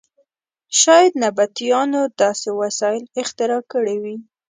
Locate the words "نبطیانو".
1.23-2.01